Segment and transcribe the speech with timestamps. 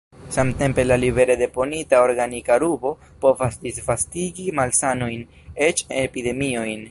[0.35, 2.93] Samtempe la libere deponita organika rubo
[3.25, 5.25] povas disvastigi malsanojn,
[5.69, 6.77] eĉ epidemiojn.